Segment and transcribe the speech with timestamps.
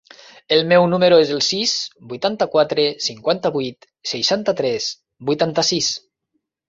[0.55, 1.73] El meu número es el sis,
[2.13, 4.89] vuitanta-quatre, cinquanta-vuit, seixanta-tres,
[5.33, 5.93] vuitanta-sis.